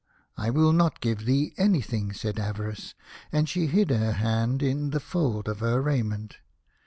"I 0.35 0.49
will 0.49 0.73
not 0.73 0.99
give 0.99 1.25
thee 1.25 1.53
anything," 1.57 2.11
said 2.11 2.39
Ava 2.39 2.69
rice, 2.69 2.95
and 3.31 3.47
she 3.47 3.67
hid 3.67 3.91
her 3.91 4.13
hand 4.13 4.63
in 4.63 4.89
the 4.89 4.99
fold 4.99 5.47
of 5.47 5.59
her 5.59 5.79
raiment. 5.79 6.37